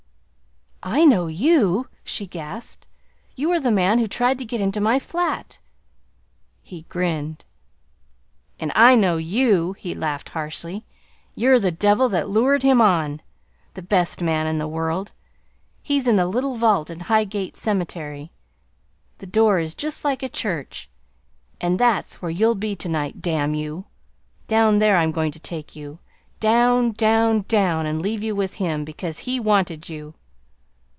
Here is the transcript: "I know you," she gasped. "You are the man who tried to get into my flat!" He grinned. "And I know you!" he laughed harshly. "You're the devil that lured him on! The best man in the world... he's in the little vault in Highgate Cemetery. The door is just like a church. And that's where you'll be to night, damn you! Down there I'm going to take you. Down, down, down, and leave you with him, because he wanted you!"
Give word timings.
"I 0.83 1.05
know 1.05 1.27
you," 1.27 1.89
she 2.03 2.25
gasped. 2.25 2.87
"You 3.35 3.51
are 3.51 3.59
the 3.59 3.69
man 3.69 3.99
who 3.99 4.07
tried 4.07 4.39
to 4.39 4.45
get 4.45 4.59
into 4.59 4.81
my 4.81 4.97
flat!" 4.97 5.59
He 6.63 6.87
grinned. 6.89 7.45
"And 8.59 8.71
I 8.73 8.95
know 8.95 9.17
you!" 9.17 9.73
he 9.73 9.93
laughed 9.93 10.29
harshly. 10.29 10.83
"You're 11.35 11.59
the 11.59 11.69
devil 11.69 12.09
that 12.09 12.29
lured 12.29 12.63
him 12.63 12.81
on! 12.81 13.21
The 13.75 13.83
best 13.83 14.23
man 14.23 14.47
in 14.47 14.57
the 14.57 14.67
world... 14.67 15.11
he's 15.83 16.07
in 16.07 16.15
the 16.15 16.25
little 16.25 16.55
vault 16.55 16.89
in 16.89 17.01
Highgate 17.01 17.55
Cemetery. 17.55 18.31
The 19.19 19.27
door 19.27 19.59
is 19.59 19.75
just 19.75 20.03
like 20.03 20.23
a 20.23 20.29
church. 20.29 20.89
And 21.61 21.79
that's 21.79 22.23
where 22.23 22.31
you'll 22.31 22.55
be 22.55 22.75
to 22.77 22.89
night, 22.89 23.21
damn 23.21 23.53
you! 23.53 23.85
Down 24.47 24.79
there 24.79 24.97
I'm 24.97 25.11
going 25.11 25.31
to 25.31 25.39
take 25.39 25.75
you. 25.75 25.99
Down, 26.39 26.93
down, 26.93 27.45
down, 27.47 27.85
and 27.85 28.01
leave 28.01 28.23
you 28.23 28.35
with 28.35 28.55
him, 28.55 28.83
because 28.83 29.19
he 29.19 29.39
wanted 29.39 29.87
you!" 29.87 30.15